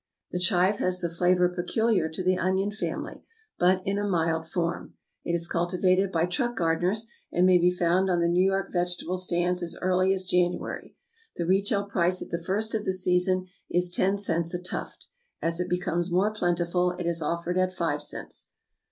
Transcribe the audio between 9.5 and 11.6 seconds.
as early as January. The